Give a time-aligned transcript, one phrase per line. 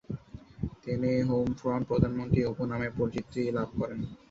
[0.83, 3.99] তিনি "home front প্রধানমন্ত্রী" উপনামে পরিচিতি লাভ করেন।